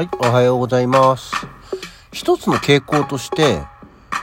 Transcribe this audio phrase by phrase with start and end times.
[0.00, 1.30] はい、おはようございます。
[2.10, 3.60] 一つの傾向として、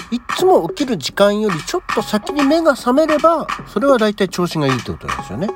[0.09, 5.49] いつも起きる時間よりちょっと先に目が覚めれば、それは大体調子がいいってことなんですよね。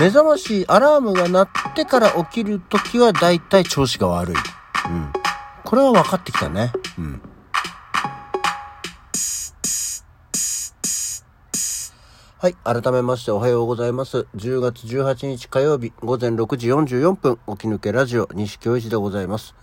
[0.00, 4.36] 目覚まし、アラームが鳴ってから起きるときは大体調子が悪い。
[4.36, 5.12] うん。
[5.66, 6.72] これは分かってきたね。
[6.98, 7.20] うん。
[12.44, 12.56] はい。
[12.62, 14.26] 改めましておはようございます。
[14.36, 19.54] 10月18日火曜日午前6時44分、起き抜けラジオ西京一でございます。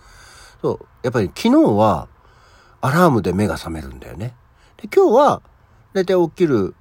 [0.60, 0.86] そう。
[1.04, 2.08] やっぱり昨日は
[2.80, 4.34] アラームで目が覚めるんだよね。
[4.78, 5.42] で、今日は
[5.92, 6.74] 大体起きる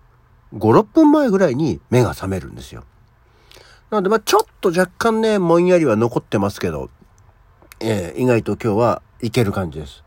[0.55, 2.83] 5、6分前ぐらいに目が覚めるんですよ。
[3.91, 6.89] なので、まあちょっと若干ね、もんやりは残ってますけど、
[7.79, 10.03] えー意外と今日はいける感じです。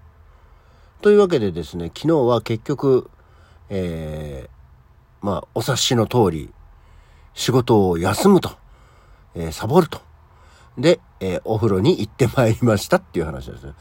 [1.02, 3.08] というわけでですね、昨日は結局、
[3.68, 4.53] えー
[5.24, 6.50] まあ、お察しの通り、
[7.32, 8.50] 仕事を休むと、
[9.34, 10.02] えーサボると。
[10.76, 13.72] で、えーお風呂に行ってまいりましたっていう話ですね。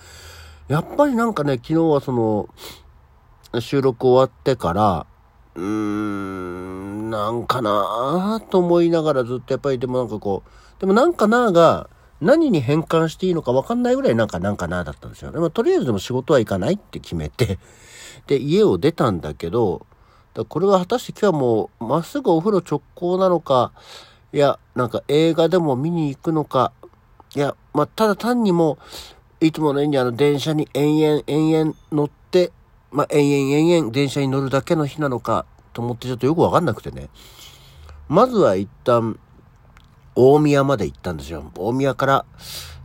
[0.69, 2.47] やっぱりなんかね、昨日はその、
[3.59, 5.05] 収録終わってから、
[5.55, 11.89] うーん、なんかなぁと思いながらずっとやっぱりでもなんかこう、でもなんかなぁが
[12.21, 15.33] 何に変換していいのか分かんないぐらいなんかなんかなぁだったんですよ。
[15.33, 17.59] でもとりあえずでも仕事は行かないって決めて、
[18.27, 19.85] で、家を出たんだけど、
[20.33, 23.71] だこれは果たして今日はもうまっすぐお風呂直行なのか、
[24.31, 26.71] いや、なんか映画でも見に行くのか、
[27.35, 28.77] いや、まあ、ただ単にも
[29.41, 32.51] う、いつものようにあの電車に延々延々乗って、
[32.91, 37.09] まあ、延々延々電車に乗るだけの日なのかと思ってちょっとよくわかんなくてね。
[38.07, 39.19] まずは一旦、
[40.15, 41.51] 大宮まで行ったんですよ。
[41.57, 42.25] 大宮から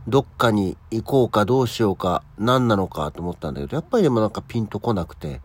[0.07, 5.41] どっかに行こうかどうしようか何なのかと思ったんだけど、やっぱりでもなんかピンとこなくて、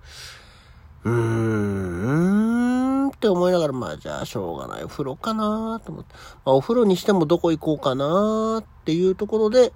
[1.04, 4.84] うーん、って思いながら、まあじゃあしょうがない。
[4.84, 6.14] お風呂かなと思って。
[6.44, 9.72] まあ、お風呂にしてもどこ行こうかなっていうところで、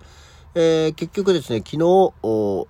[0.55, 1.79] えー結局ですね、昨日、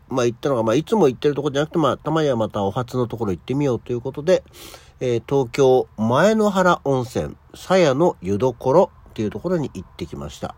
[0.09, 4.43] まあ行ったのが、まあいつも行ってるところじゃなくて、まあたまにはまたお初のところ行ってみようということで、
[5.01, 10.57] えー東京前の原温泉、鞘の湯どころっていうところに行ってきました。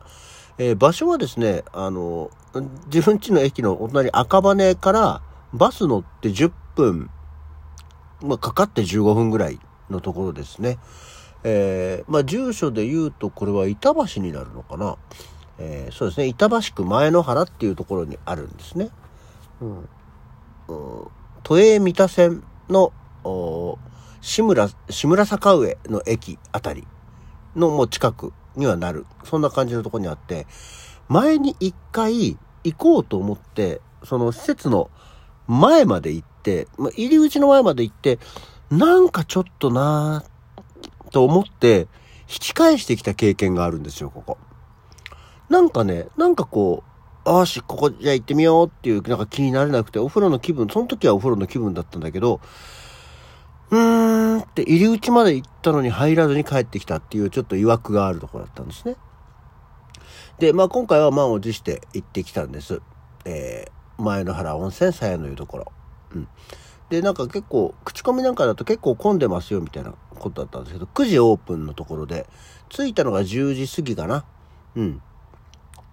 [0.58, 2.30] えー場所はですね、あの、
[2.86, 5.22] 自分家の駅のお隣赤羽から
[5.52, 7.10] バス乗って10分、
[8.22, 9.58] まあ、かかって15分ぐらい
[9.88, 10.78] のところですね。
[11.42, 14.96] えーまあ、住所で言うと、これは板橋になるのかな。
[15.58, 18.90] えーそうですね、板橋区前の原っていうところにあるんですね。
[19.60, 19.88] うん。
[20.68, 21.10] うん
[21.42, 22.92] 都営三田線の、
[23.24, 23.78] お
[24.20, 26.86] 志村、志村坂上の駅あたり
[27.56, 29.06] のもう近くにはなる。
[29.24, 30.46] そんな感じのところにあって、
[31.08, 34.90] 前に一回行こうと思って、その施設の
[35.46, 36.28] 前まで行っ、
[36.78, 38.18] まあ、入り口の前まで行って、
[38.70, 41.88] なんかちょっとなぁと思って、
[42.28, 44.38] 引き返してきた経験があるんですよ、ここ。
[45.48, 46.84] なんかね、なんかこ
[47.26, 52.40] う、あーし、ここじゃ行ってみようっていう、なんか気になれなくて、お風呂の気分、その時はお風呂の気分だったんだけど、
[53.70, 58.96] うーんって入り口まで行ったのに入らずに帰ってきたっていうちょっと曰くがあるとこだったんですね。
[60.38, 62.80] で、まあ今回は満を持して行ってきたんです。
[63.24, 65.72] えー、前の原温泉鞘の湯どころ。
[66.14, 66.28] うん。
[66.88, 72.26] で、なんか結構、口コミなんかだと結構混んでますよみたいなことだったんですけど、9時オープンのところで、
[72.68, 74.24] 着いたのが10時過ぎかな。
[74.76, 75.02] うん。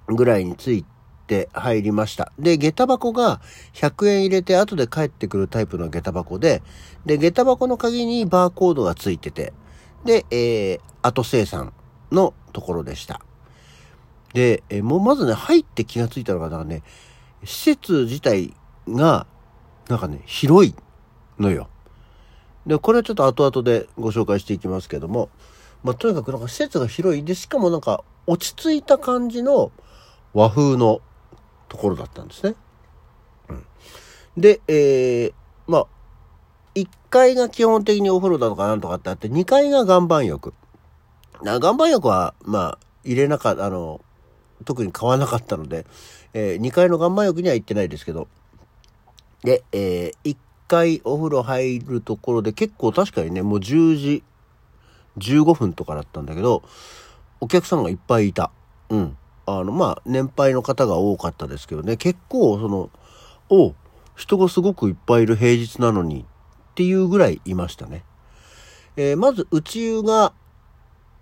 [0.08, 0.86] ぐらいに着い
[1.28, 2.32] て入りました。
[2.40, 3.42] で、下駄箱が
[3.74, 6.64] 100円入れて後で帰ってくるタイプの下駄箱で、
[7.06, 9.54] で、下駄箱の鍵にバーコードがついてて、
[10.06, 11.74] で、えー、後生産
[12.12, 13.22] のところでした。
[14.34, 16.84] で、えーもうまずね、入って気がついたのが、なんかね、
[17.44, 18.54] 施設自体
[18.88, 19.28] が、
[19.90, 20.76] なんかね、広い
[21.40, 21.70] のよ。
[22.66, 25.30] で、これはちょっと後々でご紹介していきますけども、
[25.84, 27.24] まあ、とにかくなんか施設が広い。
[27.24, 29.72] で、しかもなんか落ち着いた感じの
[30.34, 31.02] 和風の
[31.70, 32.56] ところだったんですね。
[33.50, 33.66] うん、
[34.36, 35.34] で、えー、
[35.68, 35.88] まあ、
[36.76, 40.54] 1階が基本的にお風呂だとかなんとかってあって、2階が岩盤浴。
[41.42, 44.02] な岩盤浴は、まあ、入れなかった、あの、
[44.66, 45.86] 特に買わなかったので、
[46.34, 48.28] えー2階の岩盤浴には行ってないですけど、
[49.44, 50.38] で、えー、1
[50.68, 54.24] 回お風呂入るところで結構確かにね、もう10時
[55.18, 56.64] 15分とかだったんだけど、
[57.40, 58.52] お客さんがいっぱいいた。
[58.90, 59.18] うん。
[59.46, 62.90] あの、まあ、年配の方が多かったですけどね、結構その、
[63.50, 63.74] お
[64.16, 66.26] 人がすごくいっぱいいる平日なのに
[66.72, 68.04] っていうぐらいいましたね。
[68.98, 70.34] えーまず内湯が、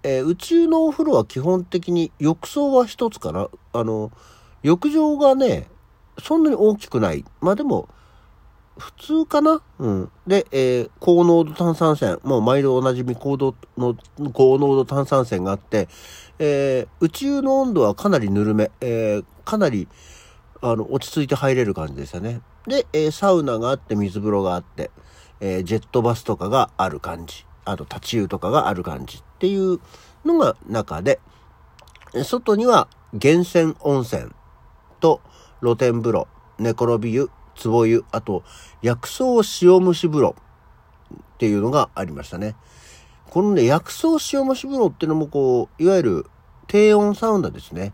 [0.01, 3.50] えー宇宙のお風呂は基本的に浴槽は一つかな。
[3.73, 4.12] あの、
[4.63, 5.67] 浴場がね、
[6.17, 7.25] そんなに大きくない。
[7.41, 7.89] まあでも、
[8.77, 9.62] 普通かな？
[9.80, 10.12] うん。
[10.27, 13.95] で、えー、高濃度炭酸泉、もう毎度おなじみ高度の、
[14.33, 15.88] 高濃度炭酸泉があって、
[16.39, 19.88] えー、宇宙の温度はかなりぬるめ、えー、かなり、
[20.62, 22.42] あの、落ち着いて入れる感じでしたね。
[22.68, 24.92] で、えー、サウナがあって水風呂があって、
[25.39, 27.45] えー、ジェットバスとかがある感じ。
[27.63, 29.80] あと、立ち湯とかがある感じっていう
[30.25, 31.22] のが中で、
[32.24, 34.31] 外には源泉温泉
[35.00, 35.22] と
[35.62, 36.27] 露天風呂、
[36.60, 37.30] 寝転び湯、
[37.63, 38.44] 壺湯、あと
[38.81, 39.24] 薬草
[39.62, 40.36] 塩蒸し風呂
[41.36, 42.56] っていうのがありましたね。
[43.30, 46.25] このね、薬草塩蒸し風呂っていうのもこう、いわゆる
[46.68, 47.94] 低温サウナですね。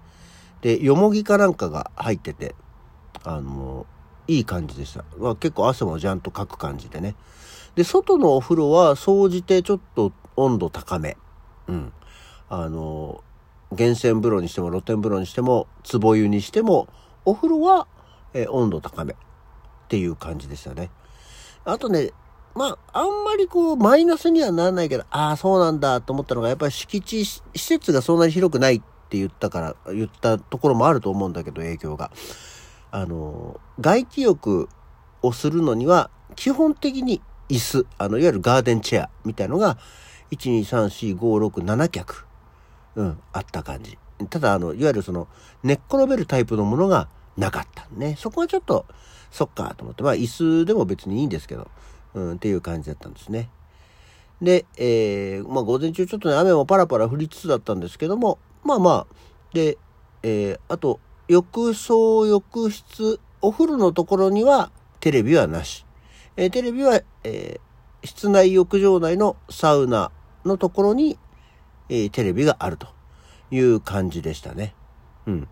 [0.61, 2.55] で、よもぎかなんかが入ってて、
[3.23, 3.85] あの、
[4.27, 5.03] いい感じでした。
[5.17, 7.15] まあ、結構汗もちゃんとかく感じでね。
[7.75, 11.17] で、外のお風呂は総じてちょっと温度高め。
[11.67, 11.93] うん。
[12.49, 13.23] あの、
[13.71, 16.87] 源泉風呂にしても露天風呂にしても、壺湯にしても、
[17.25, 17.87] お風呂は、
[18.33, 19.15] え温度高め。
[19.91, 20.89] っていう感じでしたね。
[21.65, 22.11] あとね、
[22.55, 32.09] まあ、あんまりこう、マイナスにはならないけど、ああ、そうなんだと思ったのが、やっぱり敷地、施設がそんなに広くないって言ったから、言ったところもあると思うんだけど、影響が。
[32.89, 34.69] あの、外気浴
[35.21, 39.77] をするのには、基本的に椅子、あの、いわゆるガーデンチェアみたいのが、
[40.31, 42.25] 1、2、3、4、5、6、7脚、
[42.95, 43.97] うん、あった感じ。
[44.29, 45.27] ただ、あの、いわゆるその、
[45.63, 48.15] 寝っ転べるタイプのものがなかったね。
[48.17, 48.85] そこはちょっと、
[49.31, 51.69] そっかと思って、まあ、椅子でも別にいいんですけど、
[52.13, 53.49] うん、っていう感じだったんですね。
[54.41, 59.07] で、えー、まあ、午前中ちょっとね、雨もパラパラ降りつつだったんですけども、まあまあ、
[59.53, 59.77] で、
[60.23, 65.85] えー、あと、浴槽、浴室、お風呂のところにはテレビはなし。
[66.35, 70.11] えー、テレビは、えー、室内浴場内のサウナ
[70.45, 71.17] のところに、
[71.89, 72.87] えー、テレビがあると
[73.51, 74.73] いう感じでしたね。
[75.25, 75.47] うん。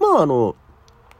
[0.00, 0.56] まああの、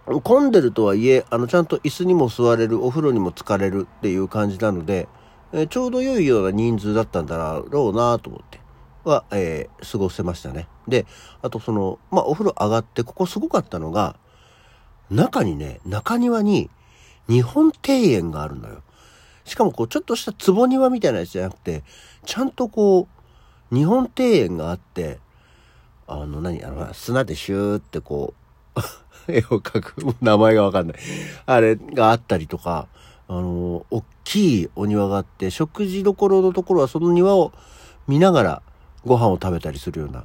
[0.07, 5.09] 混んでるとはいえ、あの、ちゃんと椅子にも座れる、お風呂にも浸かれるっていう感じなので、
[5.53, 8.61] えー、ちょうど良いような人数だったんだろうなと思って、
[9.05, 10.69] は、えー、過ごせましたね。
[10.87, 11.07] で、
[11.41, 14.17] あとその、まあ、お風呂上がって、ここすごかったのが、
[15.11, 16.71] 中にね、中庭に
[17.29, 18.83] 日本庭園があるのよ。
[19.45, 21.83] しかもこう、ちょっとした壺庭みたいなやつじゃなくて、
[22.27, 23.09] ちゃんとこ
[23.73, 25.19] う、日本庭園があって、
[26.07, 28.44] あの何、あの、砂でシューってこう、
[29.29, 30.97] 絵を描く、名前がわかんない。
[31.47, 32.89] あれがあったりとか、
[33.29, 37.53] あの、大きいお庭があって、食事どころのところはその庭を
[38.07, 38.63] 見ながら
[39.05, 40.25] ご飯を食べたりするような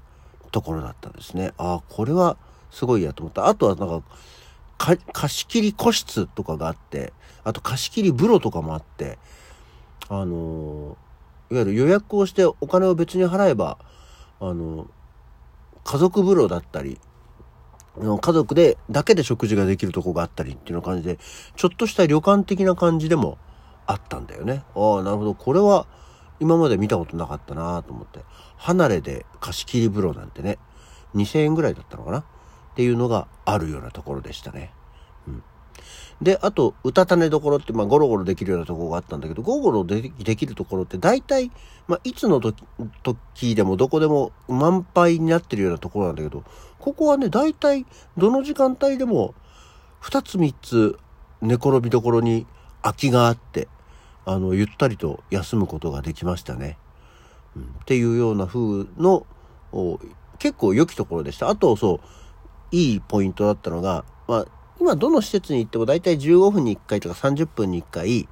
[0.52, 1.54] ところだったんですね。
[1.58, 2.38] ああ、これは
[2.72, 3.48] すごいやと思った。
[3.48, 4.02] あとはなんか、
[4.78, 7.14] 貸し切り個室とかがあって、
[7.44, 9.18] あと貸し切り風呂とかもあって、
[10.08, 10.98] あの
[11.52, 13.78] いわゆる予約をしてお金を別に払えば、
[14.40, 14.88] あの
[15.84, 17.00] 家族風呂だったり、
[17.98, 21.20] 家族で、だけで食事ができるとこがあったりっていうような感じで、
[21.56, 23.38] ちょっとした旅館的な感じでも
[23.88, 24.64] あったんだよね。
[24.76, 25.34] ああ、なるほど。
[25.34, 25.88] これは
[26.40, 28.20] 今まで見たことなかったなと思って。
[28.58, 30.58] 離れで貸し切り風呂なんてね、
[31.16, 32.20] 2000円ぐらいだったのかな？
[32.20, 32.24] っ
[32.76, 34.72] ていうのがあるようなところでしたね。
[36.22, 41.52] で、あと、うたた寝どころって、まあ、ゴロゴロできるようなところがあったんだけど、ゴロゴロでできるところって大体、
[41.88, 42.64] まあ、いつの時
[43.04, 46.44] 時でもどこでも満杯になってるようなところなんだけど、
[46.78, 47.86] ここはね、大体、
[48.18, 49.34] どの時間帯でも、
[50.02, 51.00] 2つ3つ
[51.42, 52.46] 寝転びどころに
[52.82, 53.70] 空きがあって、
[54.26, 56.78] あの、ゆったりと休むことができましたね。
[57.56, 59.26] うん、っていうような風の、
[60.38, 61.50] 結構良きところでした。
[61.50, 62.00] あと、そう、
[62.72, 64.46] いいポイントだったのが、まあ、
[64.80, 68.30] 今どの施設に行っても大体15分に1回とか30分に1回、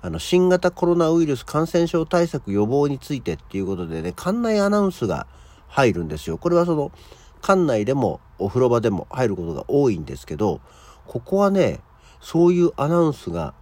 [0.00, 5.26] あの、新型コロナウイルス感染症対策予防についてっていうことでね、館内アナウンスが
[5.68, 6.38] 入るんですよ。
[6.38, 6.92] これはその、
[7.40, 10.60] 館内でもお風呂場でも入ることが多いんですけど、
[11.06, 11.80] ここはね、
[12.20, 13.54] そういうアナウンスが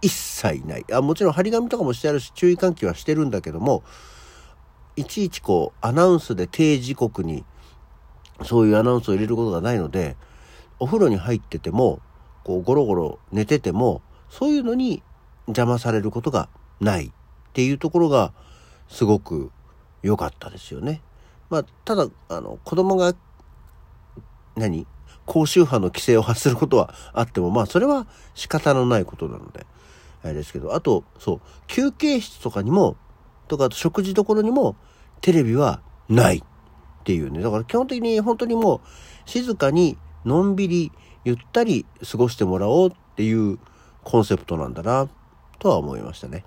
[0.00, 0.84] 一切ない。
[0.92, 3.82] あもちろん張り紙とかもしてあるし、注意喚起はしてるんだけども、
[4.94, 7.44] いちいちこう、アナウンスで定時刻に、
[8.42, 10.16] そういうアナウンスを入れることがないので、
[10.78, 12.00] お風呂に入ってても、
[12.44, 15.02] こう、ゴロゴロ寝てても、そういうのに
[15.46, 16.48] 邪魔されることが
[16.80, 17.12] ないっ
[17.52, 18.32] ていうところが、
[18.88, 19.50] すごく
[20.02, 21.02] 良かったですよね。
[21.50, 23.14] まあ、ただ、あの、子供が、
[24.56, 24.86] 何？
[25.26, 29.66] 高周波の規制を発することはあっても、まあ、それは仕方のないことなので、
[30.22, 32.96] あれですけど、あと、そう、休憩室とかにも、
[33.48, 34.76] とかと、食事どころにも、
[35.20, 36.42] テレビはないっ
[37.02, 37.42] ていうね。
[37.42, 38.80] だから基本的に本当にもう、
[39.28, 40.92] 静かに、のんびり、
[41.24, 43.58] ゆったり過ごしてもらおうっていう
[44.04, 45.08] コンセプトなんだな、
[45.58, 46.44] とは思いましたね。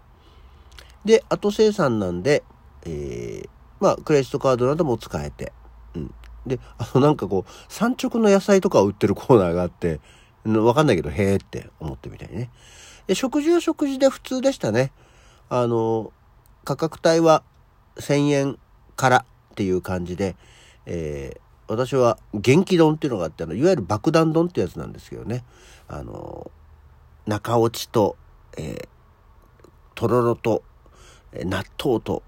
[1.05, 2.43] で、後生産なんで、
[2.85, 5.53] えー、まあ、クレジットカードなども使えて。
[5.95, 6.13] うん。
[6.45, 9.99] で、あの、なんかこう、産直の野菜とかを売ってるコーナーがあって、
[10.45, 12.49] わかんないけど、へえって思ってみたいね。
[13.07, 14.91] で、食事は食事で普通でしたね。
[15.49, 16.11] あの、
[16.63, 17.43] 価格帯は
[17.95, 18.59] 1000円
[18.95, 20.35] からっていう感じで、
[20.85, 25.45] えー、私は元気丼っていうのがあって、あの、いわゆる爆弾丼ってやつなんですけどね。
[25.87, 26.51] あの、
[27.27, 28.17] 中落ちと、
[28.57, 28.87] えー、
[29.95, 30.63] とろろと
[31.31, 32.23] え、納豆と、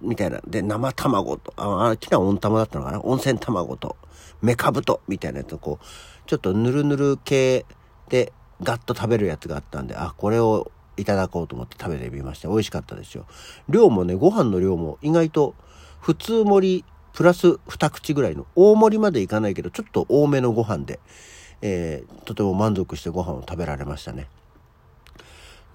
[0.00, 0.40] みたいな。
[0.46, 3.00] で、生卵と、あ、あ、きな温玉だったのかな？
[3.02, 3.96] 温泉卵と、
[4.40, 5.84] メカブと、みたいなやつをこう、
[6.28, 7.66] ちょっとぬるぬる系
[8.08, 12.48] でガッと食べるやつがあったんで、あ、これをいただこうと思って食べてみました。
[12.48, 13.26] 美味しかったですよ。
[13.68, 15.54] 量もね、ご飯の量も意外と
[16.00, 20.98] 普通盛りプラス2口ぐらいの大盛りまでいかないけど、ちょっと多めのご飯で、
[21.62, 24.26] えー、とても満足してご飯を食べられましたね。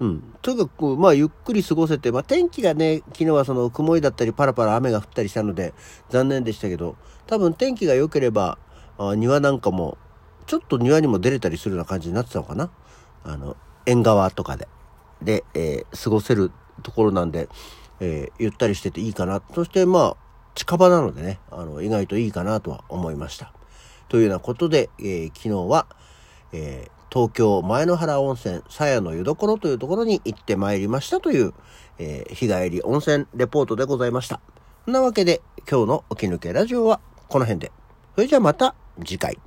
[0.00, 0.34] うん。
[0.42, 5.72] とにかく、まあ、ゆっくり過ごせて、まあ、天気がね、昨日はその曇りだったり、パラパラ雨が降ったりしたので、
[6.10, 8.58] 残念でしたけど、多分天気が良ければ、
[8.98, 9.96] あ庭なんかも、
[10.46, 12.70] ちょっと庭にも出れたりするような感じになってたのかな。
[13.24, 13.56] あの、
[13.86, 14.68] 縁側とかで。
[15.22, 16.50] で、えー、過ごせる
[16.82, 17.48] ところなんで、
[18.00, 19.42] えー、ゆったりしてていいかな。
[19.54, 20.29] そして、まあ、
[20.60, 23.54] 近場なのでね、あの、意外といいかなとは思いました。
[24.08, 25.86] というようなことで、えー、昨日は、
[26.52, 31.54] えー、東京前の原温泉鞘の湯どころというところに行ってまいりましたという、
[31.98, 34.40] えー、日帰り温泉レポートでございました。
[34.84, 37.72] そんなわけで今日の起き抜けラジオはこの辺で。
[38.14, 39.38] それじゃあまた次回。